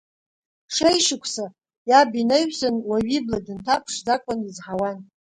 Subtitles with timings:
[0.73, 1.45] Шеишықәса
[1.89, 4.97] иаб инаҩсан уаҩы ибла дынҭамԥшӡакәа изҳауан.